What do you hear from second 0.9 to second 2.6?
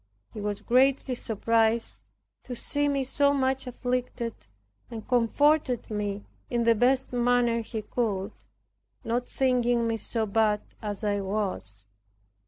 surprised to